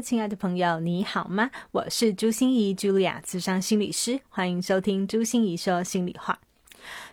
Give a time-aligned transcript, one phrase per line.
[0.00, 1.50] 亲爱的朋友，你好吗？
[1.72, 6.38] 我是朱心怡，Julia，智商心理师，欢迎收听朱心怡说心里话。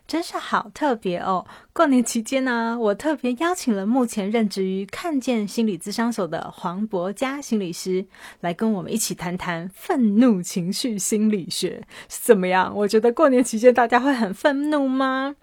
[0.08, 1.46] 真是好特别哦！
[1.74, 8.06] 过年期间呢，我特别邀请了目前任职于看见心理咨商所的黄博佳心理师，
[8.40, 12.74] 来跟我们一起谈谈愤怒情绪心理学是怎么样。
[12.74, 15.36] 我觉得过年期间大家会很愤怒吗？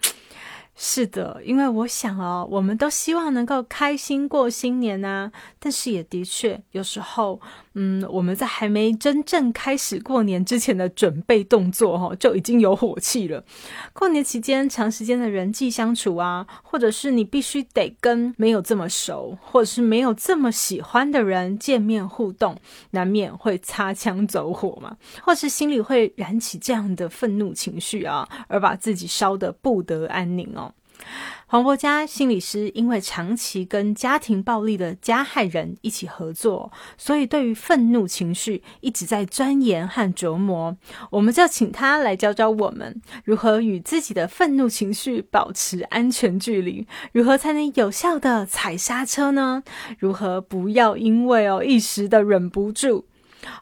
[0.76, 5.30] 是的，因为我想哦，我们都希望能够开心过新年呐。
[5.60, 7.40] 但是也的确，有时候，
[7.74, 13.44] 嗯，我们在还没真正开始过年之前的准备动作，哈，就已经有火气了。
[13.92, 22.58] 过年期间，长时间的人际相处啊，或者是你必须得跟没有这么熟，或者是没有这么喜欢的人见面互动，
[22.90, 30.73] 难免会擦枪走火嘛，或是心里会燃起这样的愤怒情绪啊，而把自己烧得不得安宁哦。
[31.46, 40.76] 黄博嘉心理师因为长期跟家庭暴力的加害人一起合作，所以对于愤怒情绪一直在钻研和琢磨。
[41.10, 49.62] 我们就请他来教教我们如何与自己的愤怒情绪保持安全距离，如何才能有效的踩刹车呢？
[49.98, 53.06] 如何不要因为哦一时的忍不住。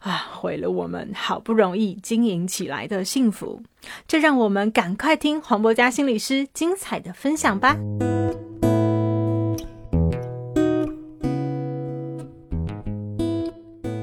[0.01, 3.63] 啊，毁了我们好不容易经营起来的幸福，
[4.07, 7.77] 就让我们赶快听黄博嘉心理师精彩的分享吧。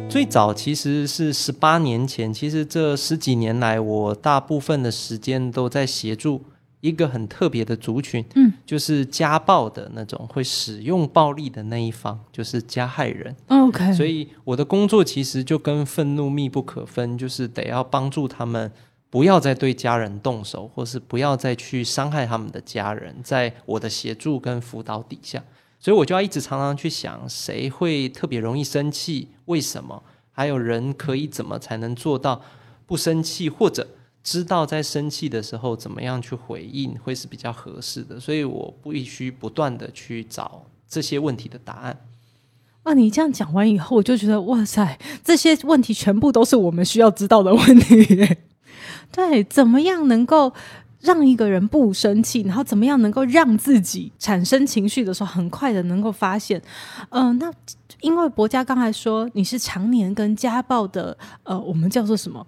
[0.09, 6.43] 最早其实是十八年前，其实这十几年来，我大部分的时间都在协助。
[6.81, 13.35] 一个很特别的族群，嗯，就是家暴的那种会使用暴力的那一方，就是加害人。
[13.47, 18.71] OK，所以我的工作其实就跟愤怒密不可分，就是得要帮助他们
[19.09, 25.43] 不要再对家人动手，或是不要再去伤害他们的家人，在我的协助跟辅导底下，
[25.79, 29.29] 所以我就要一直常常去想，谁会特别容易生气？
[29.45, 30.03] 为什么？
[30.31, 32.39] 还有人可以怎么才能做到
[32.85, 33.87] 不生气，或者？
[34.29, 41.97] 知道在生气的时候怎么样去回应会是比较合适的，所以我必须不断的去找这些问题的答案。
[42.83, 48.37] 啊，你这样讲完以后，我就觉得哇塞，这些问题全部都是我们需要知道的问题。
[49.11, 50.53] 对，怎么样能够
[50.99, 56.61] 让一个人不生气，然后怎么样能够让自己产生情绪的时候，很快的能够发现？
[57.09, 57.51] 嗯，那
[58.01, 62.45] 因为博家刚才说你是常年跟家暴的，呃，我们叫做什么？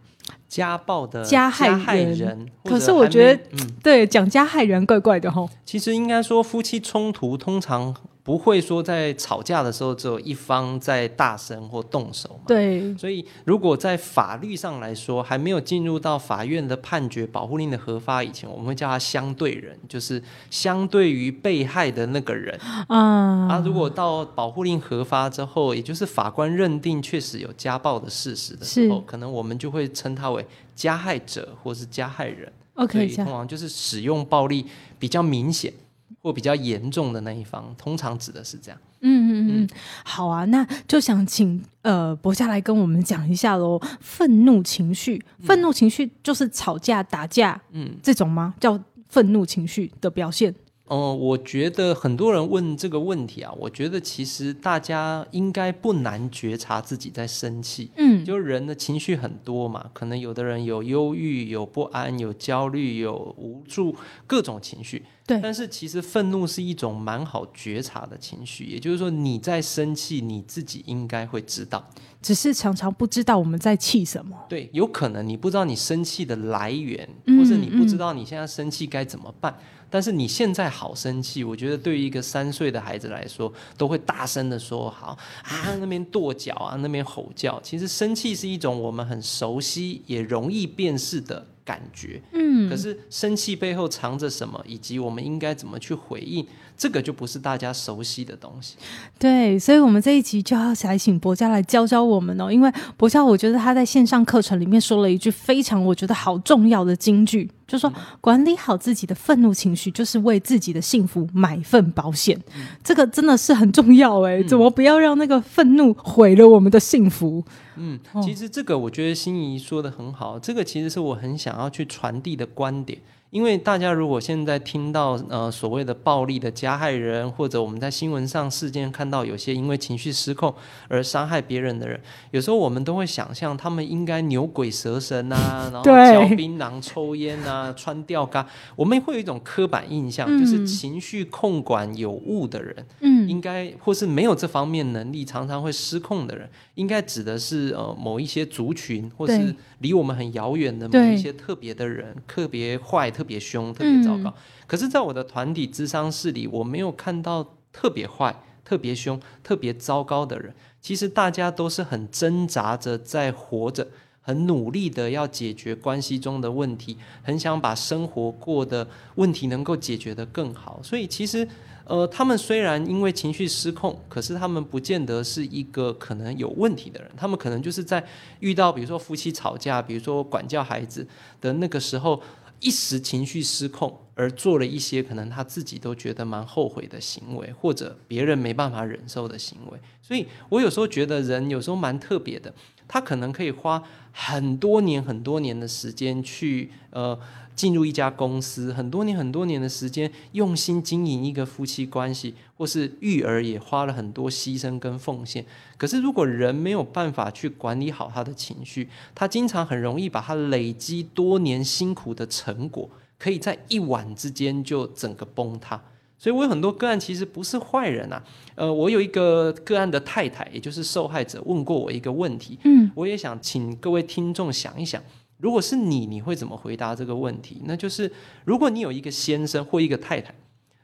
[0.48, 5.48] 家暴的加害人，可是我觉得，对讲加害人怪怪的哈。
[5.66, 7.96] 其实应该说，夫妻冲突通常。
[8.24, 12.44] 不会说在吵架的时候只有一方在大声或动手嘛？
[12.48, 12.96] 对。
[12.96, 20.22] 所以如果在法律上来说，还没有进入到法院的判决保护令的核发以前，我们会叫他相对人，就是
[20.52, 22.56] 相对于被害的那个人。
[22.88, 23.48] 啊。
[23.50, 30.46] 啊，如果到保护令核发之后，也就是法官认定确实有家暴的事实的时候，可能我们就会称他为
[30.76, 32.52] 加害者或是加害人。
[32.76, 33.08] OK。
[33.16, 34.68] 通常就是使用暴力
[35.00, 35.74] 比较明显。
[36.20, 38.80] 或比较严重的那一方，通常指的是这样。
[39.02, 39.70] 嗯嗯嗯，
[40.04, 43.80] 好啊，那就想请呃博下来跟我们讲一下喽。
[44.00, 48.54] 愤怒情绪，愤怒情绪就是吵架、打架，嗯，这种吗？
[48.60, 48.80] 叫
[49.10, 50.54] 愤怒情绪的表现。
[50.92, 57.90] 哦，我觉得很多人问这个问题啊，我觉得其实大家应该不难觉察自己在生气。
[57.96, 63.96] 嗯，就人的情绪很多嘛，可能有的人有忧郁、有不安、有焦虑、有无助，
[64.28, 65.06] 各种情绪。
[65.26, 71.82] 对，但是其实愤怒是一种蛮好觉察的情绪，也就是说你在生气，你自己应该会知道，
[72.22, 74.36] 只是常常不知道我们在气什么。
[74.50, 79.56] 对，有可能你不知道你生气的来源，或者你不知道你现在生气该怎么办。
[79.92, 87.60] 但是你现在好生气，我觉得对于一个三岁的孩子来说，都会大声的说好啊，那边跺脚啊，那边吼叫。
[87.62, 92.70] 其实生气是一种我们很熟悉也容易辨识的感觉，嗯。
[92.70, 96.46] 可是生气背后藏着什么，以及我们应该怎么去回应，
[96.78, 98.76] 这个就不是大家熟悉的东西。
[99.20, 107.50] 对，所以我们这一集就要来请博家来教教我们哦，因为博家我觉得他在线上课程里面说了一句非常我觉得好重要的金句。
[107.68, 112.38] 就说管理好自己的愤怒情绪，就是为自己的幸福买份保险。
[112.84, 117.42] 这个真的是很重要哎，怎么不要让那个愤怒毁了我们的幸福？
[117.76, 123.00] 嗯，其实这个我觉得心仪说的很好，这个其实是我很想要去传递的观点。
[123.32, 130.54] 因为大家如果现在听到呃所谓的暴力的加害人，或者我们在新闻上事件看到有些因为情绪失控
[130.90, 131.98] 而伤害别人的人，
[132.32, 138.46] 有时候我们都会想象他们应该牛鬼蛇神啊， 然后嚼槟榔、抽烟啊、 穿吊嘎，
[138.76, 153.12] 我们会有一种刻板印象，就是情绪控管有误的人，嗯，应该或是没有这方面能力，常常会失控的人，应该指的是呃某一些族群，或是离我们很遥远的某一些特别的人，特别坏。
[153.12, 154.34] 特别凶，特别糟糕。
[154.66, 158.34] 可是，在我的团体智商室里，我没有看到特别坏、
[158.64, 160.54] 特别凶、特别糟糕的人。
[160.80, 163.86] 其实，大家都是很挣扎着在活着，
[164.22, 170.80] 很努力的要解决关系中的问题，很想把生活过的问题能够解决的更好。
[170.82, 171.46] 所以，其实，
[171.92, 177.12] 呃，他们虽然因为情绪失控，可是他们不见得是一个可能有问题的人。
[177.18, 178.02] 他们可能就是在
[178.40, 181.06] 遇到，比如说夫妻吵架，比如说管教孩子
[181.42, 182.22] 的那个时候。
[182.64, 189.80] 一时情绪失控，而做了一些可能他自己都觉得蛮后悔的行为，或者别人没办法忍受的行为。
[190.00, 192.54] 所以我有时候觉得人有时候蛮特别的，
[192.88, 197.20] 他可能可以花很多年、很多年的时间去呃。
[197.56, 205.46] 进入一家公司，很多年很多年的时间，用心经营一个夫妻关系，或是育儿也花了很多牺牲跟奉献。
[205.78, 212.90] 可是，如果人没有办法去管理好他的情绪，他经常很容易把他累积多年辛苦的成果，
[213.20, 215.82] 可以在一晚之间就整个崩塌。
[216.18, 218.24] 所以我有很多个案其实不是坏人啊。
[218.54, 222.60] 呃，我有一个个案的太太，也就是受害者，问过我一个问题。
[222.64, 225.02] 嗯，我也想请各位听众想一想。
[225.42, 227.62] 如果是你，你会怎么回答这个问题？
[227.66, 228.12] 那就是，
[228.46, 230.34] 如果你有一个先生或一个太太，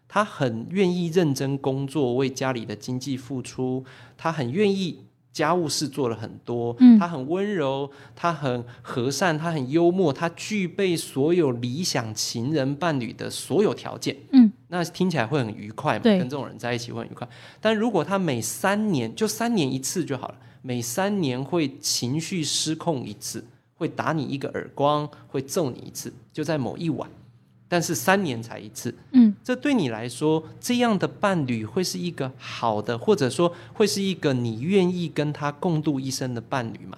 [0.08, 3.86] 他很愿意认真工作，为家里的经济付出，
[4.18, 16.04] 他很愿意家务事做了很多，嗯，他很温柔，他很和善，他很幽默，他具备所有理想情人伴侣的所有条件，嗯，那听起来会很愉快嘛？
[16.04, 17.28] 跟这种人在一起会很愉快。
[17.62, 23.46] 但如果他每三年就三年一次就好了，每三年会情绪失控一次。
[23.78, 27.10] 会打你一个耳光，会揍你一次，就在某一晚，
[27.68, 28.94] 但是三年才一次。
[29.12, 36.98] 嗯，这对你来说，这样的伴侣会是一个好的，或者说会是一个你愿意跟他共度一生的伴侣吗？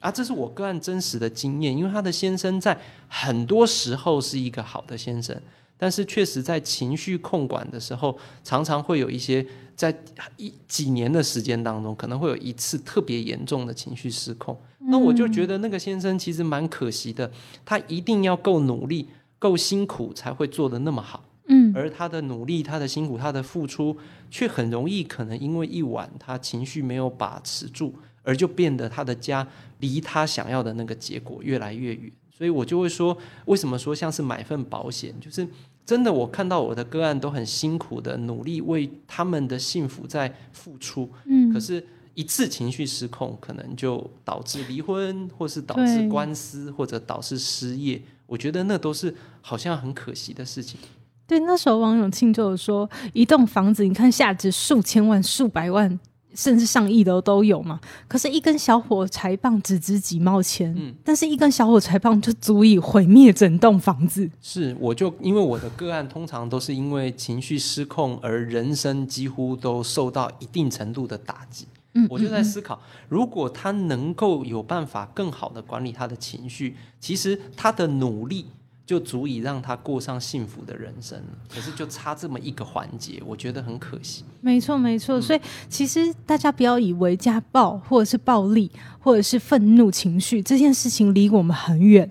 [0.00, 2.78] 啊，这是我个案真实的经验，因为他的先生在
[3.08, 5.36] 很多时候是一个好的先生，
[5.78, 9.46] 但是确实在情绪控管的时候，常常会有一些
[9.76, 9.96] 在
[10.36, 14.60] 一几年的时间当中，可能会有一次特别严重的情绪失控。
[14.90, 17.30] 那我就觉得那个先生其实蛮可惜的，
[17.64, 19.08] 他一定要够努力、
[19.38, 21.24] 够辛苦才会做得那么好。
[21.50, 23.96] 嗯，而他的努力、他的辛苦、他的付出，
[24.30, 29.46] 却很容易可能因为一晚他情绪没有把持住，而就变得他的家
[29.78, 32.12] 离他想要的那个结果越来越远。
[32.38, 35.12] 所以我就会说，为什么说像是买份保险？
[35.20, 35.44] 就是
[35.84, 41.10] 真的，我看到我的个案都很辛苦的努力为他们的幸福在付出。
[41.24, 41.84] 嗯，可是。
[42.14, 48.02] 一次情绪失控，可能就导致离婚，或是导致官司，或者导致失业。
[48.26, 50.80] 我觉得那都是好像很可惜的事情。
[51.28, 55.96] 对，那时候王永庆就有说，一栋房子，你看价值数千万、数百万。
[56.38, 57.80] 甚至上亿的都有嘛？
[58.06, 64.30] 可是，一根小火柴棒只值几毛钱，嗯，但是一根小火柴棒就足以毁灭整栋房子。
[64.40, 71.66] 是，我就因为我的个案通常都是因为情绪失控而人生几乎都受到一定程度的打击。
[71.94, 78.46] 嗯，我就在思考，如果他能够有办法更好的管理他的情绪，其实他的努力。
[78.88, 84.24] 就足以让他过上幸福的人生可是就差这么一个环节，我觉得很可惜。
[84.40, 85.20] 没错，没错。
[85.20, 92.08] 所以其实大家不要以为家暴或者是暴力或者是愤怒情绪这件事情离我们很远。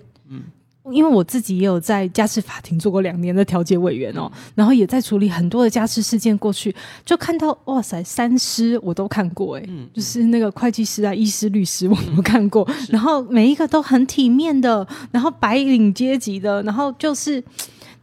[0.88, 0.96] 嗯。
[0.96, 6.38] 因为我自己也有在家事法庭做过两年的调解委员哦，然后也在处理很多的家事事件。
[6.38, 17.44] 过去就看到哇塞，三师我都看过哎，就是那个会计师啊、医师、律师我都看过，然后每一个都很体面的，然后白领阶级的，然后就是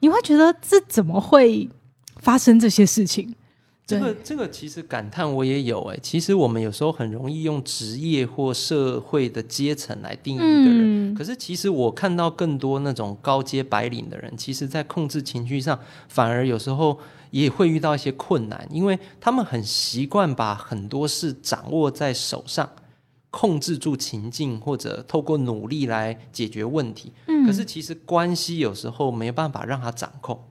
[0.01, 1.69] 你会觉得这怎么会
[2.17, 3.35] 发生这些事情？
[3.87, 16.99] 这个这个其实感叹我也有哎，其实我们有时候很容易用职业或社会的阶层来定义一个人，可是其实我看到更多那种高阶白领的人，其实在控制情绪上反而有时候
[17.31, 22.71] 也会遇到一些困难，因为他们很习惯把很多事掌握在手上，
[23.31, 27.13] 控制住情境，或者透过努力来解决问题。
[27.27, 27.45] 嗯。
[27.45, 30.43] 可是其实关系有时候没办法让他掌控，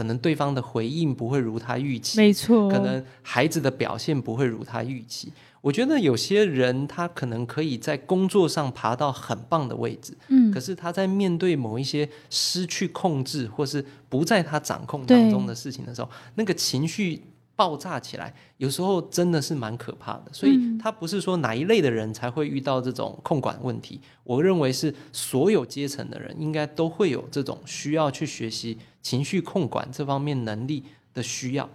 [0.00, 5.30] 可能对方的回应不会如他预期，没错，可能孩子的表现不会如他预期。
[5.60, 10.50] 我觉得有些人他可能可以在工作上爬到很棒的位置，嗯。
[10.50, 17.20] 可是他在面对某一些失去控制或是不在他掌控当中的事情的时候，那个情绪
[17.60, 20.22] 爆炸起来，有时候真的是蛮可怕的。
[20.32, 31.68] 所以嗯他不是说哪一类的人才会遇到这种控管问题，我认为是所有阶层的人应该都会有这种需要去学习情绪控管这方面能力的需要。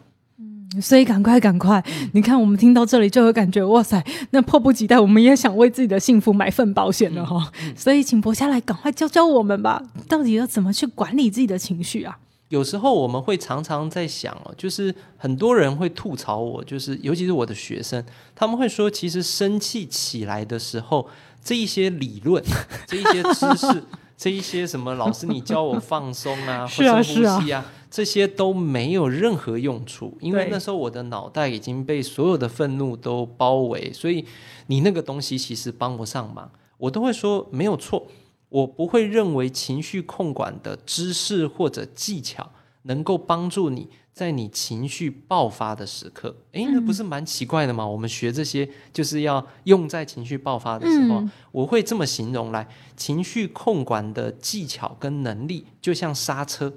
[0.82, 1.80] 所以赶快赶快！
[1.88, 7.51] 嗯你看，我们听到这里就有感觉哇塞，那迫不及待，我们也想为自己的幸福买份保险了哈。
[7.62, 12.18] 嗯所以，请博下来赶快教教我们吧，到底要怎么去管理自己的情绪啊？
[12.49, 18.03] 有时候我们会常常在想哦，就是很多人会吐槽我，就是尤其是我的学生，
[18.35, 21.07] 他们会说，其实生气起来的时候，
[21.43, 22.43] 这一些理论、
[22.85, 23.83] 这一些知识、
[24.15, 34.23] 这一些什么老师你教我放松啊，深 是啊呼吸啊，这些都没有任何用处，因为那时候我的脑袋已经被所有的愤怒都包围，所以
[34.67, 36.49] 你那个东西其实帮不上忙。
[36.77, 38.05] 我都会说没有错，
[38.55, 42.50] 我不会认为情绪控管的知识或者技巧
[42.83, 46.33] 能够帮助你在你情绪爆发的时刻。
[46.53, 47.85] 诶，那不是蛮奇怪的吗？
[47.85, 51.21] 我们学这些就是要用在情绪爆发的时候
[51.51, 56.71] 我会这么形容来：情绪控管的技巧跟能力就像刹车。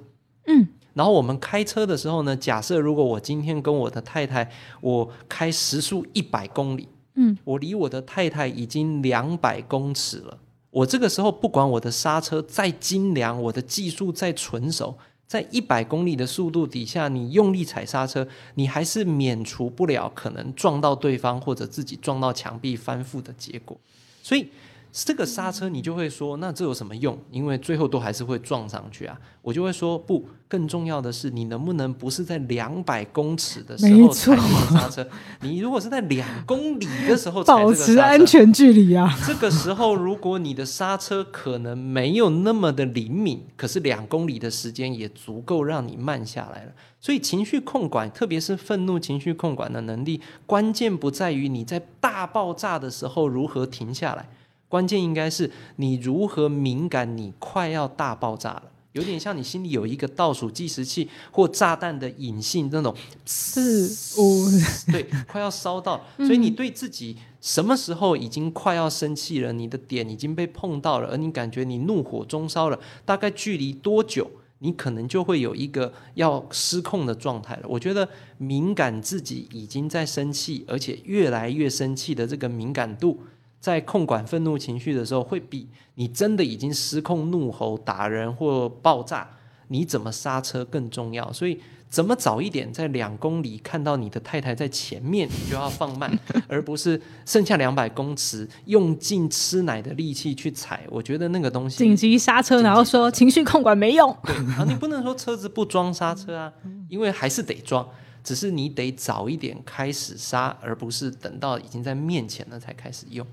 [0.46, 10.38] 嗯，然后我们开车的时候呢，假设如果我今天跟我的太太，我开时速一百公里，嗯，我离我的太太已经两百公尺了。
[10.78, 23.76] 我这个时候不管我的刹车再精良，我的技术再纯熟，在一百公里的速度底下，你用力踩刹车，你还是免除不了可能撞到对方或者自己撞到墙壁翻覆的结果。
[24.22, 24.46] 所以
[24.90, 27.16] 这个刹车你就会说，那这有什么用？
[27.30, 29.18] 因为最后都还是会撞上去啊。
[29.42, 35.08] 我就会说，不，更重要的是，你能不能不是在两百公尺的时候踩这个刹车？
[35.40, 39.16] 你如果是在两公里的时候 踩这保个刹车，持安全距离啊。
[39.26, 46.72] 这个时候，如果你的刹车可能没有那么的灵敏，可是两公里的时间也足够让你慢下来了。
[47.00, 54.28] 所以情绪控管，特别是愤怒情绪控管的能力，关键不在于你在大爆炸的时候如何停下来，
[54.68, 58.64] 关键应该是你如何敏感，你快要大爆炸了。
[58.92, 62.92] 有点像你心里有一个倒数计时器或炸弹的隐性那种
[63.24, 64.46] 四五，
[64.90, 74.28] 对，快要烧到，所以你对自己什么时候已经快要生气了，你的点已经被碰到了，而你感觉你怒火中烧了，大概距离多久，
[74.60, 77.68] 你可能就会有一个要失控的状态了。
[77.68, 78.08] 我觉得
[78.38, 83.20] 敏感自己已经在生气，而且越来越生气的这个敏感度。
[83.60, 89.28] 在控管愤怒情绪的时候，会比你真的已经失控怒吼打人或爆炸，
[89.68, 91.32] 你怎么刹车更重要。
[91.32, 91.60] 所以，
[91.90, 100.86] 怎么早一点在两公里看到你的太太在前面，你就要放慢， 而不是剩下两百公尺用尽吃奶的力气去踩。
[100.90, 104.14] 我觉得那个东西紧急刹车，然后说情绪控管没用。
[104.22, 106.52] 对啊，你不能说车子不装刹车啊，
[106.88, 107.88] 因为还是得装，
[108.22, 113.26] 只是你得早一点开始刹，而不是等到已经在面前了才开始用。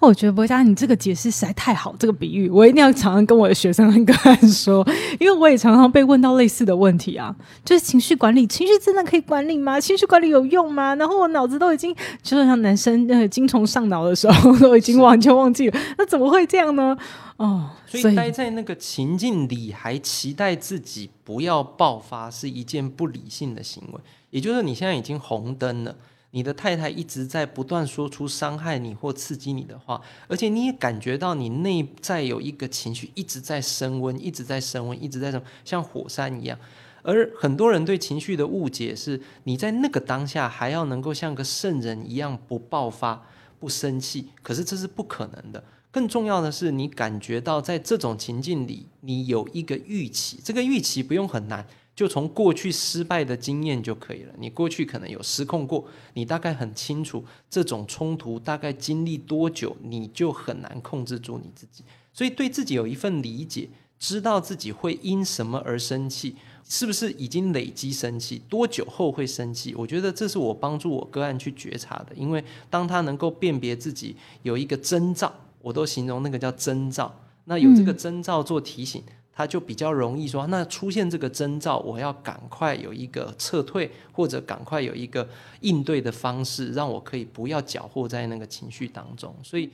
[0.00, 4.86] 哦我觉得博佳，你这个解释实在太好，这个比喻我一定要常常跟我的学生 跟个案说，
[5.20, 9.80] 因为我也常常被问到类似的问题啊，就是情绪管理，情绪真的可以管理吗？
[9.80, 10.94] 情绪管理有用吗？
[10.96, 16.96] 然后我脑子都已经，就像男生那个精虫上脑的时候， 都已经完全忘记了，那怎么会这样呢？
[17.36, 24.00] 哦，所以待在那个情境里，还期待自己不要爆发，是一件不理性的行为。
[24.30, 25.94] 也就是你现在已经红灯了，
[26.36, 36.58] 你的太太一直在不断说出伤害你或刺激你的话，而且你也感觉到你内在有一个情绪一直在升温，一直在升温，一直在什么像火山一样。
[37.00, 43.26] 而很多人对情绪的误解是，你在那个当下还要能够像个圣人一样不爆发、
[43.58, 45.64] 不生气，可是这是不可能的。
[45.90, 51.66] 更重要的是，你感觉到在这种情境里，你有一个预期，这个预期不用很难，
[51.96, 54.34] 就从过去失败的经验就可以了。
[54.38, 55.84] 你过去可能有失控过，
[56.14, 61.82] 你大概很清楚这种冲突大概经历多久，你就很难控制住你自己。
[62.12, 66.36] 所以对自己有一份理解，知道自己会因什么而生气，
[66.68, 69.74] 是不是已经累积生气，多久后会生气？
[69.74, 75.32] 我觉得这是我帮助我个案去觉察的，因为当他能够辨别自己有一个征兆。
[75.62, 77.12] 我都形容那个叫征兆，
[77.46, 79.02] 那有这个征兆做提醒，
[79.36, 85.28] 他就比较容易说，那出现这个征兆，我要赶快有一个撤退，或者赶快有一个
[85.60, 89.36] 应对的方式，让我可以不要搅和在那个情绪当中。
[89.42, 89.68] 所以，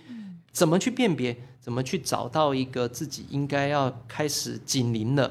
[0.50, 5.30] 怎么去辨别，怎么去找到一个自己应该要开始警铃了，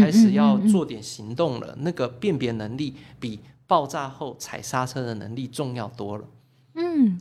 [0.00, 6.24] 开始要做点行动了，那个辨别能力比爆炸后踩刹车的能力重要多了。
[6.76, 7.20] 嗯，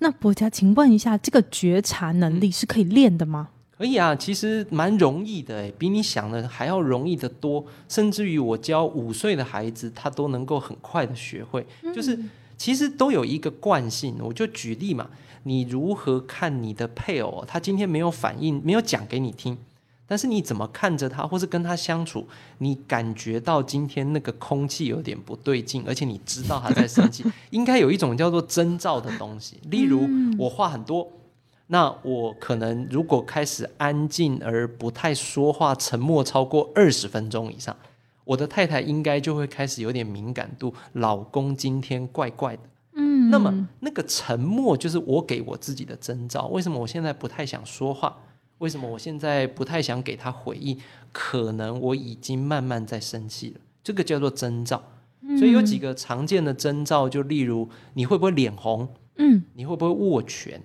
[0.00, 3.48] 那博家，请问一下，这个觉察能力是可以练的吗？
[3.78, 7.62] 可以啊，其实蛮容易的诶，比你想的还要容易的多。
[7.88, 11.66] 甚至于我教五岁的孩子，他都能够很快的学会。
[11.94, 12.18] 就是
[12.56, 15.10] 其实都有一个惯性，我就举例嘛，
[15.42, 19.58] 你如何看你的配偶，他今天没有反应，没有讲给你听，
[20.06, 22.26] 但是你怎么看着他，或是跟他相处，
[22.58, 29.58] 你感觉到今天那个空气有点不对劲，而且你知道他在生气， 应该有一种叫做征兆的东西。
[29.68, 31.06] 例如我话很多。
[31.68, 37.76] 那我可能如果开始安静而不太说话，沉默超过二十分钟以上，
[38.24, 40.72] 我的太太应该就会开始有点敏感度。
[40.92, 42.62] 老公今天怪怪的，
[42.94, 46.46] 嗯，那么那个沉默就是我给我自己的征兆。
[46.46, 48.16] 为什么我现在不太想说话？
[48.58, 50.78] 为什么我现在不太想给他回应？
[51.12, 54.82] 可能我已经慢慢在生气了，这个叫做征兆。
[55.36, 58.88] 所以有几个常见的征兆，就例如你会不会脸红？
[59.16, 60.62] 嗯，你会不会握拳？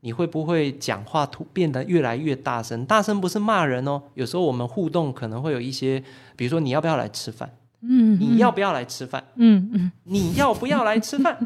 [0.00, 2.86] 你会不会讲话突变得越来越大声？
[2.86, 6.02] 大声不是骂人哦，有时候我们互动可能会有一些，
[6.36, 7.52] 比如说你要不要来吃饭？
[7.80, 9.22] 嗯，你要不要来吃饭？
[9.36, 11.38] 嗯嗯，你要不要来吃饭？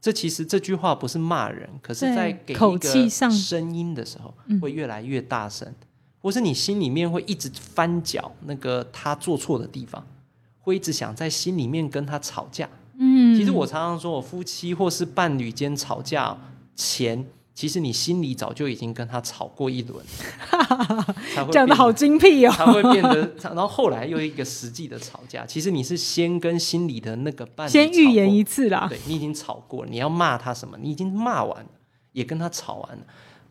[0.00, 5.72] 这其实这句话不是骂人，可是在给一个声音的时候会越来越大声，
[6.20, 10.04] 或是你心里面会一直翻搅那个他做错的地方，
[10.60, 12.68] 会一直想在心里面跟他吵架。
[12.98, 16.36] 嗯，其实我常常说我夫妻或是伴侣间吵架
[16.74, 17.24] 前。
[17.54, 20.04] 其实你心里早就已经跟他吵过一轮，
[21.52, 25.44] 讲的好精辟哦，才会变得，然后后来又一个实际的吵架。
[25.44, 31.70] 其实你是先跟心里的那个伴侣先预言一次啦，对你已经吵过了，你要骂他什么，你已经骂完了，
[32.12, 33.04] 也跟他吵完了，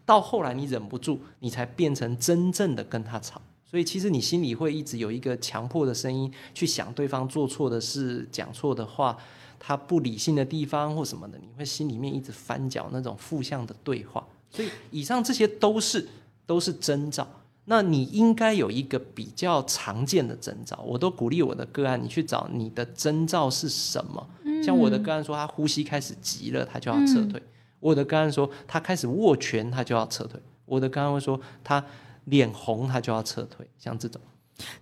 [0.04, 3.40] 到后来你忍不住，你才变成真正的跟他吵。
[3.64, 9.16] 所以其实你心里会一直有一个强迫的声音，去想对方做错的事、讲错的话。
[9.64, 16.10] 他不理性的地方或什么的，你会心里面一直翻搅那种负向的对话，所以以上这些都是
[16.48, 17.28] 都是征兆。
[17.66, 24.28] 那你应该有一个比较常见的征兆，我都鼓励我的个案，你去找你的征兆是什么。
[24.66, 27.40] 像我的个案说，他呼吸开始急了，他就要撤退；
[27.80, 31.86] 我的个案说，他开始握拳，他就要撤退；我的个案会说，他
[32.26, 33.68] 脸红，他就要撤退。
[33.78, 34.20] 像这种。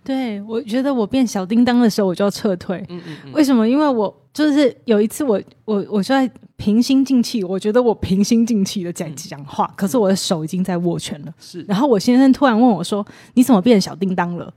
[0.04, 2.78] 对，我觉得我变小叮当的时候，我就要撤退。
[2.88, 3.32] 嗯嗯嗯。
[3.32, 3.68] 为什么？
[3.68, 11.32] 因为我就是有一次，我我我就在平心静气，我觉得我平心静气的在讲话，可是我的手已经在握拳了。
[11.38, 11.62] 是。
[11.68, 14.52] 然后我先生突然问我说：“你怎么变小叮当了？”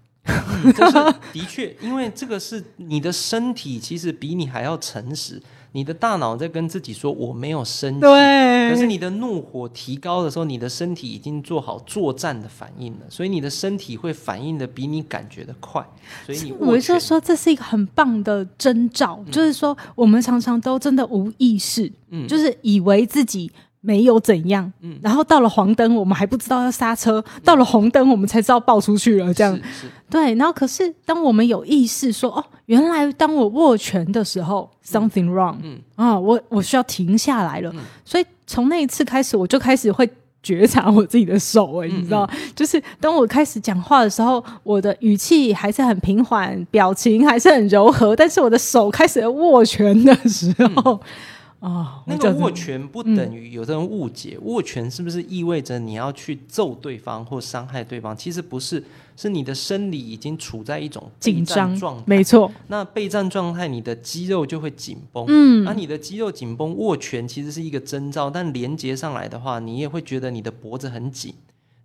[1.34, 5.42] 的确，因为这个是你的身体，其实比你还要诚实。
[5.74, 15.86] 你的大脑在跟自己说我没有生气，可是你的怒火提高的时候，你的身体已经做好作战的反应了，所以你的身体会反应的比你感觉的快。
[16.26, 23.52] 所以你我就说这是一个很棒的征兆，就是说我们常常都真的无意识，嗯，就是以为自己。
[23.86, 29.34] 没有怎样，嗯，然后到了黄灯，我们还不知道要刹车；到了红灯，我们才知道爆出去了。
[29.34, 29.60] 这样，
[30.10, 30.34] 对。
[30.36, 37.74] 然后，可是当我们有意识说，哦，原来当我握拳的时候，something wrong，嗯啊，我我需要停下来了。
[38.06, 40.10] 所以从那一次开始，我就开始会
[40.42, 50.98] 觉察我自己的手，哎，你知道，就是当我开始讲话的时候，我的语气还是很平缓，表情还是很柔和，但是我的手开始握拳的时候。
[51.64, 58.14] 哦，那个握拳不等于有的人误解，握拳是不是意味着你要去揍对方或伤害对方？
[58.14, 58.84] 其实不是，
[59.16, 62.04] 是你的生理已经处在一种紧张状态。
[62.06, 65.24] 没错，那备战状态，你的肌肉就会紧绷。
[65.30, 71.34] 嗯，而你的肌肉紧绷，握拳其实是一个征兆，但连接上来的话，你也会觉得你的脖子很紧，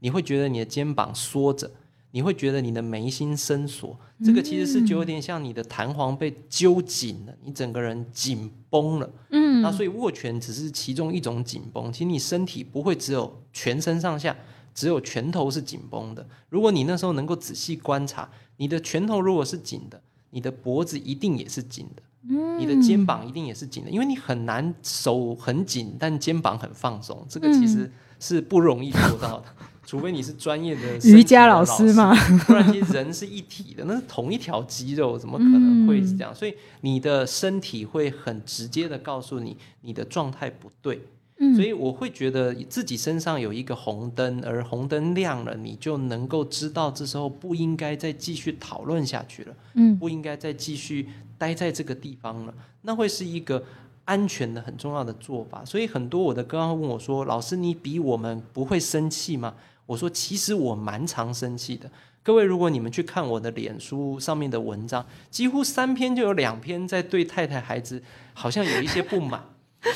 [0.01, 1.71] 你会觉得你的肩膀缩着。
[2.11, 9.11] 你会觉得你的眉心深锁，这个其实是就有点像你的弹簧被揪紧了，你整个人紧绷了。
[9.31, 14.35] 嗯，那所以握拳只是其中一种紧绷，其实你身体不会只有全身上下
[14.75, 16.27] 只有拳头是紧绷的。
[16.49, 29.47] 如果你那时候能够仔细观察，你的拳头如果是紧的，你的脖子一定也是紧的，嗯，你的肩膀一定也是紧的，因为你很难手很紧但肩膀很放松，这个其实是不容易做到的。
[29.89, 32.15] 除非你是专业的瑜伽老师嘛，
[32.47, 36.35] 不然其实人是一体的，那是同一条肌肉，怎么可能会是这样？
[36.35, 41.01] 所以你的身体会很直接的告诉你，你的状态不对。
[41.41, 53.65] 嗯所以我会觉得自己身上有一个红灯，而红灯亮了，你就能够知道这时候不应该再继续讨论下去了，嗯不应该再继续待在这个地方了，那会是一个
[54.05, 55.65] 安全的很重要的做法。
[55.65, 59.55] 所以很多我的哥会问我说：“老师，你比我们不会生气吗？”
[59.89, 61.91] 我说：“其实我蛮常生气的。”
[62.23, 68.03] 各位，如果你们去看我的脸书上面的文章，几乎三篇就有两篇在对太太、孩子
[68.35, 69.43] 好像有一些不满，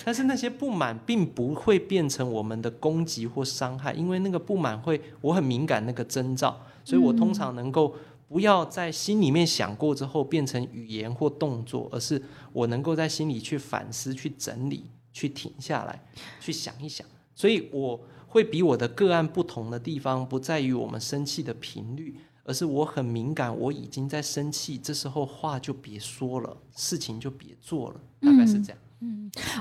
[0.03, 7.95] 但是那些不满并不会变成我们的攻击或伤害，因为那个不满会，我很敏感那个征兆，所以我通常能够
[8.29, 12.23] 不要在心里面想过之后变成语言或动作，而是
[12.55, 16.03] 我能够在心里去反思、去整理、去停下来、
[16.41, 18.01] 去想一想，所以我。
[18.33, 28.79] 会比我的个案不同的地方，不在于我们生气的频率，而是我很敏感，我已经在生气，这时候话就别说了，事情就别做了，大概是这样。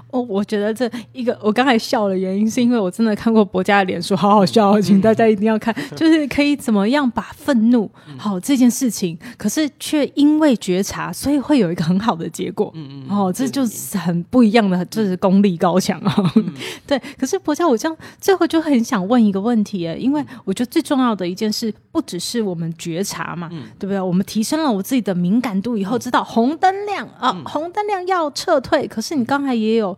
[0.10, 12.72] 我我觉得这一个我刚才笑的原因，是因为我真的看过博家的脸书，好好笑哦，请大家一定要看，就是可以怎么样把愤怒好这件事情，可是却因为觉察，所以会有一个很好的结果。
[12.76, 16.32] 嗯嗯哦，这就是很不一样的，就是功力高强哦。
[16.86, 23.50] 对，可是博家，我这样最后就很想问一个问题耶，因为我觉得最重要的一件事，不只是我们觉察嘛，
[23.80, 24.00] 对不对？
[24.02, 28.86] 我们提升了我自己的敏感度以后，知道红灯亮啊，红灯亮要撤退。
[28.88, 29.98] 可是你刚才也有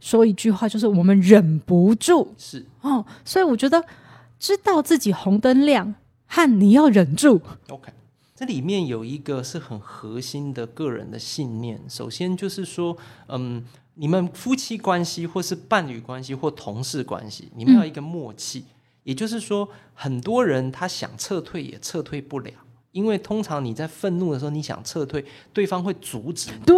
[0.00, 2.34] 说一句话，就是我们忍不住。
[2.36, 2.66] 是。
[2.80, 3.84] 哦，所以我觉得
[4.40, 5.94] 知道自己红灯亮
[6.26, 7.92] 和你要忍住，OK。
[8.34, 12.96] 这里面有一个是很核心的个人的信念，首先就是说，
[13.28, 13.64] 嗯，
[13.94, 18.64] 你们夫妻关系或是伴侣关系或同事关系，你们要一个默契。
[19.04, 22.50] 也就是说，很多人他想撤退也撤退不了，
[22.92, 26.76] 因为通常你在愤怒的时候，你想撤退，对方会阻止你，对。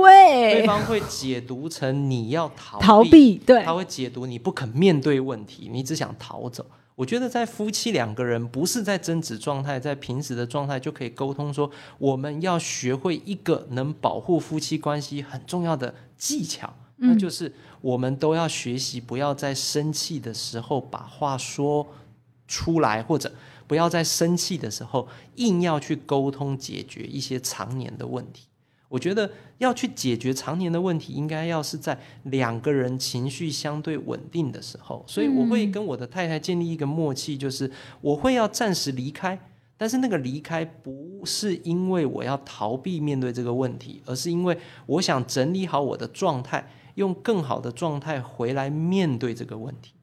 [0.55, 3.63] 对，方会解读成你要逃逃避，对。
[3.65, 6.65] 他，会解读你不肯面对问题，你只想逃走。
[6.97, 21.85] 我觉得在夫妻两个人不是在争执状态，在平时的状态就可以沟通说，我们要学会一个能保护夫妻关系很重要的技巧，那就是我们都要学习不要在生气的时候把话说
[22.47, 23.33] 出来，或者
[23.67, 28.47] 不要在生气的时候硬要去沟通解决一些常年的问题。
[28.89, 35.05] 我觉得要去解决常年的问题，应该要是在两个人情绪相对稳定的时候。
[35.09, 37.69] 所以我会跟我的太太建立一个默契，就是
[38.01, 39.37] 我会要暂时离开，
[39.77, 49.95] 但是那个离开不是因为我要逃避面对这个问题，而是因为我想整理好我的状态，用更好的状态回来面对这个问题。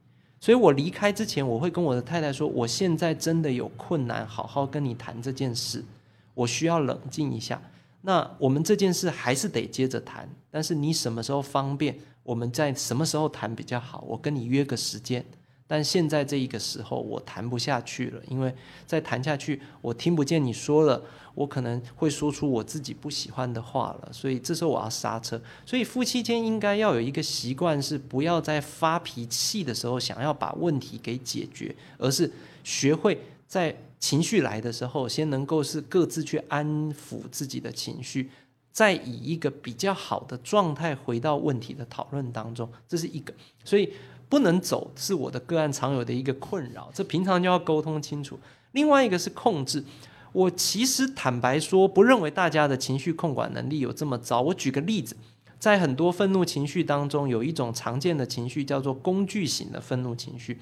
[0.42, 5.86] 所以我离开之前，我会跟我的太太说，我现在真的有困难，好好跟你谈这件事，
[6.34, 7.62] 我需要冷静一下。
[8.02, 14.04] 那我们这件事还是得接着谈，但是你什么时候方便，我们在什么时候谈比较好？
[14.08, 15.24] 我跟你约个时间。
[15.72, 18.54] 但现在这一个时候，我谈不下去了，因为
[18.86, 21.02] 再谈下去，我听不见你说了，
[21.34, 25.42] 我可能会说出我自己不喜欢的话了，所以这时候我要刹车。
[25.66, 32.30] 所以夫妻间应该要有一个习惯，是不要在发脾气的时候想要把问题给解决，而是
[32.66, 38.30] 学会在情绪来的时候，先能够是各自去安抚自己的情绪，
[38.74, 43.34] 再以一个比较好的状态回到问题的讨论当中，这是一个。
[43.64, 43.94] 所以
[44.32, 48.40] 不能走是我的个案常有的一个困扰，这平常就要沟通清楚。
[48.72, 49.84] 另外一个是控制，
[50.32, 54.40] 我其实坦白说，不认为大家的情绪控管能力有这么糟。
[54.42, 55.18] 我举个例子，
[55.60, 60.58] 在很多愤怒情绪当中，有一种常见的情绪叫做工具型的愤怒情绪。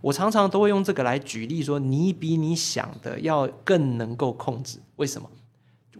[0.00, 4.78] 我常常都会用这个来举例说，你比你想的要更能够控制。
[4.96, 5.28] 为什么？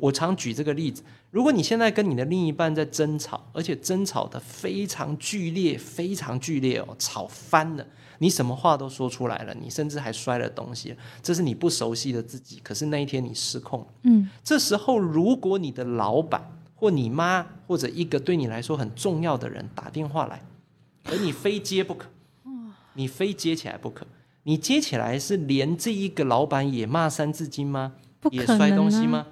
[0.01, 7.87] 我常举这个例子：如果你现在跟你的另一半在争吵，而且争吵的非常剧烈、非常剧烈哦，吵翻了，
[8.19, 12.59] 你什么话都说出来了，你甚至还摔了东西，这是你不熟悉的自己。
[12.63, 16.43] 可是那一天你失控了，嗯，这时候如果你的老板
[16.75, 20.43] 或你妈或者一个对你来说很重要的人打电话来，
[21.05, 22.09] 而你非接不可，
[22.95, 24.07] 你非接起来不可。
[24.45, 27.93] 你接起来是连这一个老板也骂三字经吗？
[28.31, 29.27] 也摔东西吗？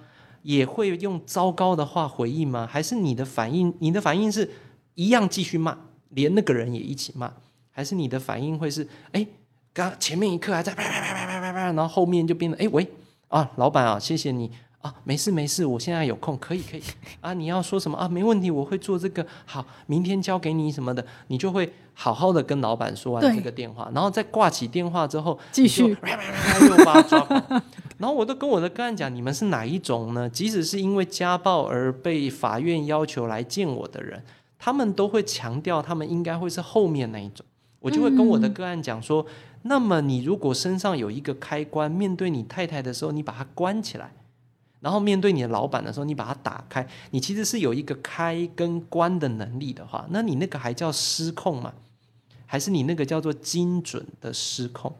[0.48, 2.66] 也会用糟糕的话回应吗？
[2.66, 4.50] 还是你的反应，你的反应是
[4.94, 5.76] 一样继续骂，
[6.08, 7.30] 连那个人也一起骂？
[7.70, 9.26] 还是你的反应会是，哎，
[9.74, 12.90] 刚前面一刻还在啪啪啪啪啪啪啪，然后后面就变得，哎喂
[13.28, 16.82] 啊，老板啊，谢谢你啊，没事没事，我现在有空，可以可以
[17.20, 18.08] 啊，你要说什么啊？
[18.08, 27.62] 没问题，我会做这个，好，明天交给你什么的，你就会好好的跟老板说完这个电话，然后再挂起电话之后，继续啪啪啪啪又把他抓狂。
[27.98, 30.28] 然后我都跟我的个案讲，你们是哪一种呢？
[30.30, 34.22] 即使是因为家暴而被法院要求来见我的人，
[34.58, 37.44] 他们都会强调，他们应该会是后面那一种，
[37.80, 39.26] 我就会跟我的个案讲说，
[39.62, 44.12] 那么你如果身上有一个开关，面对你太太的时候，你把它关起来。
[44.80, 51.72] 然后面对你的老板的时候，你把它打开，你其实是有一个开跟关的能力的话，那你那个还叫失控吗？
[52.46, 54.94] 还是你那个叫做精准的失控？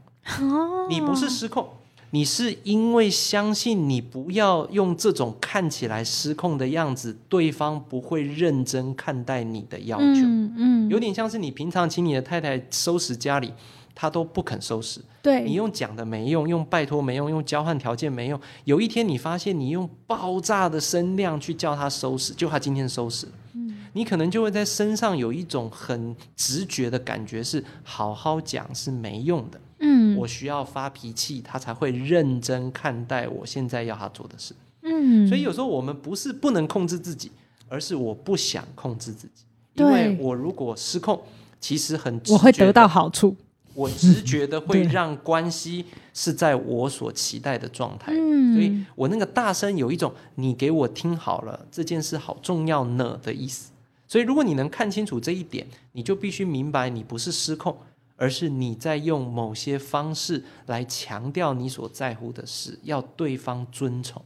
[0.89, 1.69] 你不是失控，
[2.11, 10.05] 你是因为相信你不要用这种看起来失控的样子，对方不会认真看待你的要求。
[10.05, 13.53] 嗯嗯，有点像是你平常请你的太太收拾家里。
[14.01, 18.41] 她都不肯收拾，对你用讲的没用，用拜托没用，用交换条件没用。
[18.65, 37.31] 有一天你发现你用爆炸的声量去叫她收拾，就她今天收拾，嗯，你可能就会在身上有一种很直觉的感觉，是好好讲是没用的，嗯，我需要发脾气，他才会认真看待我现在要他做的事，嗯，所以有时候我们不是不能控制自己，
[37.69, 41.21] 而是我不想控制自己，因为我如果失控，
[41.61, 43.37] 其实很我会得到好处。
[43.75, 48.53] 我直觉的会 让关系是在我所期待的状态，嗯。
[48.53, 53.71] 所以我那个大声有一种你给我听好了，这件事好重要呢的意思。
[54.09, 57.77] 所以如果你能看清楚这一点，你就必须明白你不是失控，
[58.19, 64.23] 而是你在用某些方式来强调你所在乎的事，要对方遵从。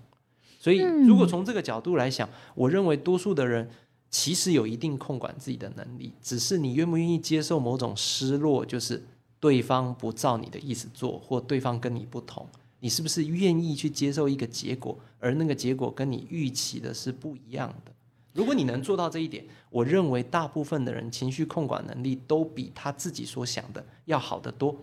[0.59, 3.70] 所以如果从这个角度来想，我认为多数的人
[4.11, 9.05] 其实有一定控管自己的能力，只是你愿不愿意接受某种失落，就是。
[9.42, 12.46] 对方不照你的意思做，或对方跟你不同，
[12.78, 14.96] 你是不是愿意去接受一个结果？
[15.18, 17.92] 而那个结果跟你预期的是不一样的。
[18.33, 24.77] 如果你能做到这一点，我认为大部分的人情绪控管能力都比他自己所想的要好得多。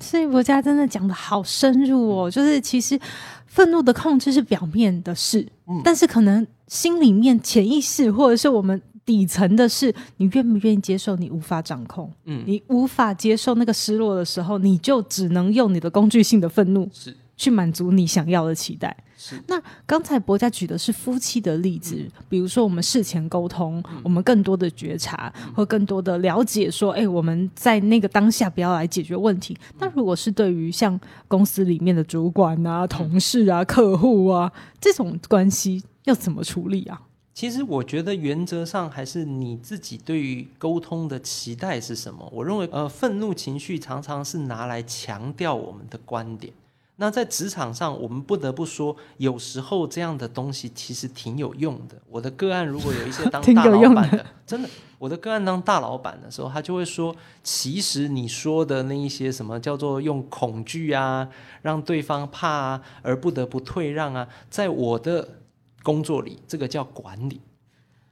[0.00, 2.98] 所以博家真的讲的好深入哦，就是其实
[3.46, 5.46] 愤怒的控制是表面的事，
[5.82, 8.80] 但是可能心里面潜意识或者是我们。
[9.04, 12.08] 底层的事，你愿不愿意接受你无法掌控？
[12.24, 18.96] 嗯，你无法接受那个失落的时候，你就只能用你的工具性的愤怒是去满足你想要的期待。
[19.24, 19.40] 是。
[19.46, 29.56] 那刚才博家举的是夫妻的例子，比如说我们事前沟通，我们更多的觉察或更多的了解，说，哎，我们在那个当下不要来解决问题。
[29.78, 37.00] 那如果是对于像公司里面的主管啊、同事啊、客户啊这种关系，要怎么处理啊？
[37.34, 42.28] 其实我觉得原则上还是你自己对于沟通的期待是什么。
[42.30, 46.52] 我认为，呃，愤怒情绪常常是拿来强调我们的观点。
[46.96, 52.00] 那在职场上，我们不得不说，有时候这样的东西其实挺有用的。
[52.08, 61.28] 我的个案如果有一些 当大老板的，真的，我的个案当大老板的时候，他就会说，其实你说的那一些什么叫做用恐惧啊，
[61.62, 65.38] 让对方怕啊，而不得不退让啊，在我的。
[65.84, 67.40] 工作里，这个叫管理；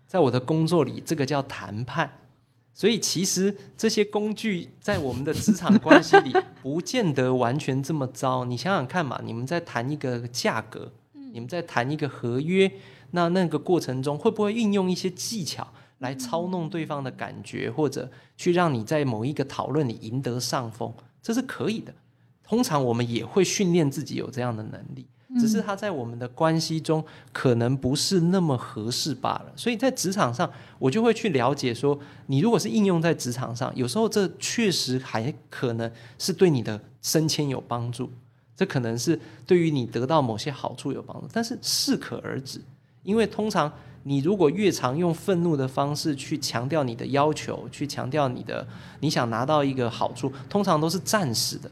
[0.04, 2.10] 在我的工作里，这个叫谈判。
[2.80, 8.46] 所以，其实这些工具在我们的职场关系里，不见得完全这么糟。
[8.46, 12.72] 你想想看嘛，你们在谈一个价格，你们在谈一个合约，
[13.10, 20.90] 那那个过程中会不会运用一些技巧来操弄对方的感觉，或者去让你在某一个讨论里赢得上风？
[21.20, 21.92] 这是可以的。
[22.42, 25.06] 通常我们也会训练自己有这样的能力。
[25.38, 38.10] 只是他在我们的关系中可能不是那么合适罢了，所以在职场上，我就会去了解说，你如果是应用在职场上，有时候这确实还可能是对你的升迁有帮助，
[38.56, 42.60] 这可能是对于你得到某些好处有帮助，但是适可而止，
[43.04, 48.66] 因为通常你如果越常用愤怒的方式去强调你的要求，去强调你的
[48.98, 51.70] 你想拿到一个好处，通常都是暂时的。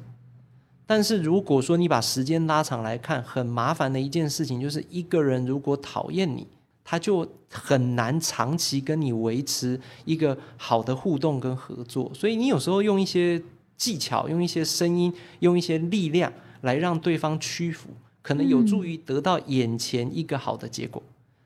[0.91, 6.47] 但是如果说你把时间拉长来看，很麻烦的一件事情，就是一个人如果讨厌你，
[6.83, 12.11] 他就很难长期跟你维持一个好的互动跟合作。
[12.15, 13.41] 所以你有时候用一些
[13.77, 17.91] 技巧，用一些声音，用一些力量来让对方屈服，
[18.23, 21.03] 可能有助于得到眼前一个好的结果，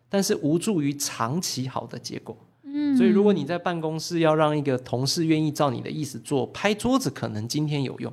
[0.08, 2.36] 但是无助于长期好的结果。
[2.62, 8.12] 嗯，所以如果你在办公室要让一个同事愿意照你的意思做，拍桌子可能今天有用。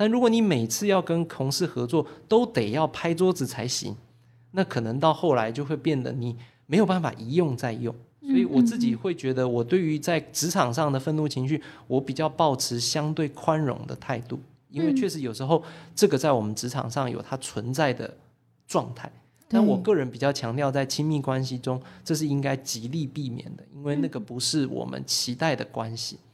[0.00, 3.94] 但如果你每次要跟同事合作都得要拍桌子才行，
[4.52, 6.34] 那可能到后来就会变得你
[6.64, 7.94] 没有办法一用再用。
[8.22, 15.62] 所以我自己会觉得，我对于在职场上的愤怒情绪，我比较保持相对宽容的态度，因为确实有时候
[15.94, 18.10] 这个在我们职场上有它存在的
[18.66, 19.12] 状态。
[19.50, 26.16] 但我个人比较强调，在亲密关系中，这是应该极力避免的，因为那个不是我们期待的关系。
[26.16, 26.29] 嗯，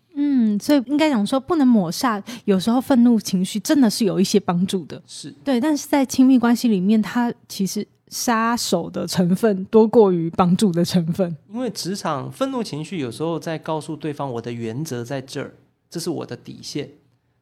[0.59, 5.61] 所以应该讲说不能抹煞，有时候愤怒情绪真的是有一些帮助的，是对。
[5.61, 11.37] 但是在亲密关系里面，它其实杀手的成分多过于帮助的成分。
[11.53, 15.55] 因为职场愤怒情绪有时候在告诉对方，我的原则在这儿，
[15.91, 16.89] 这是我的底线，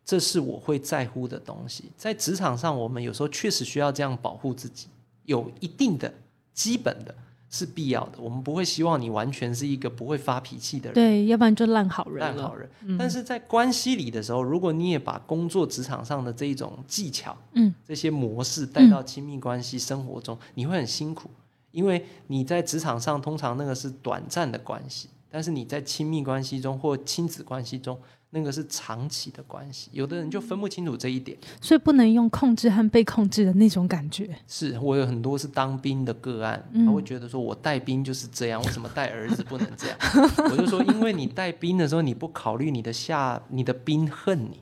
[0.04, 1.84] 这是我会在乎的东西。
[1.96, 4.86] 在职场上，我们有时候确实需要这样保护自己，
[5.24, 6.12] 有一定的
[6.52, 7.14] 基本的。
[7.54, 12.18] 是必要的，我们不会希望你完全是一个不会发脾气的人，对，要不然就烂好人。
[12.18, 12.68] 烂好人。
[12.98, 21.30] 但是在关系里的时候，如果你也把工作职场上的这一种技巧，嗯，这些模式带到亲密关系生活中，你会很辛苦，
[21.70, 27.96] 因为你在职场上通常那个是短暂的关系，但是你在亲密关系中或亲子关系中。
[28.36, 34.28] 那个是长期的关系，有的人就分不清楚这一点，所以不能用控制和被控制的那种感觉。
[34.48, 39.96] 是我有很多是当兵的个案，他会觉得说我带兵就是这样，为什么带儿子不能这样？
[40.50, 44.60] 我就说，因为你带兵的时候，你不考虑你的下，你的兵恨你，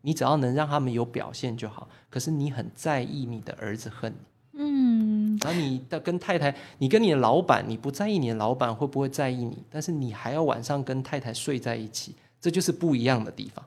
[0.00, 1.88] 你只要能让他们有表现就好。
[2.10, 12.16] 可是你很在意你的儿子恨你，嗯，然后你的跟太太，你跟你的老板，你不在意你的老板会不会在意你，但是你还要晚上跟太太睡在一起。
[12.42, 13.64] 这就是不一样的地方。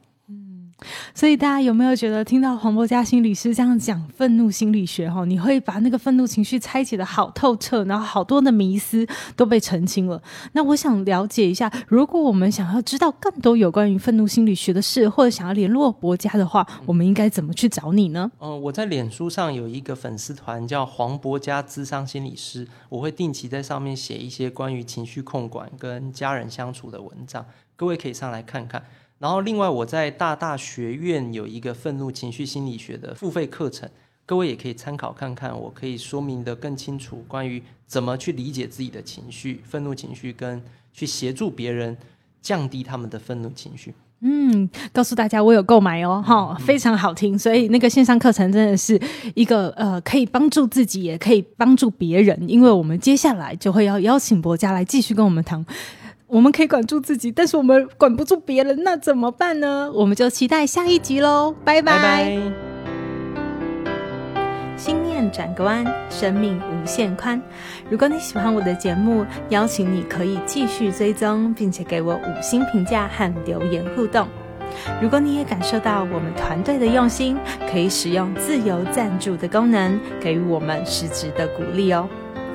[1.14, 10.22] 所以大家有没有觉得听到黄博嘉心理师这样讲愤怒心理学哈，你会把那个愤怒情绪拆解的好透彻，然后好多的迷思都被澄清了。
[10.52, 18.30] 那我想了解一下，如果我们想要知道更多有关于愤怒心理学的事，或者想要联络博嘉的话，我们应该怎么去找你呢？
[18.40, 27.46] 嗯，我在脸书上有一个粉丝团叫黄博嘉智商心理师，我会定期在上面写一些关于情绪控管跟家人相处的文章。
[27.78, 28.84] 各位可以上来看看，
[29.26, 33.90] 然后另外我在大大学院有一个愤怒情绪心理学的付费课程，
[34.24, 40.62] 各位也可以参考看看，我可以说明的更清楚，关于怎么去理解自己的情绪、愤怒情绪，跟
[40.94, 41.98] 去协助别人
[42.40, 43.96] 降低他们的愤怒情绪。
[44.20, 49.02] 嗯，告诉大家我有购买哦，哈，非常好听，所以那个线上课程真的是
[49.34, 55.66] 一个呃，可以帮助自己，也可以帮助别人，因为我们接下来就会要邀请博家来继续跟我们谈。
[56.36, 59.90] 我们可以管住自己，但是我们管不住别人，那怎么办呢？
[59.94, 62.38] 我们就期待下一集喽，拜拜。
[64.76, 67.42] 心念转个弯，生命无限宽。
[67.90, 74.28] 如果你喜欢我的节目，邀请你可以继续追踪，并且给我五星评价和留言互动。
[75.02, 77.38] 如果你也感受到我们团队的用心，
[77.72, 82.10] 可以使用自由赞助的功能，给予我们实质的鼓励哦。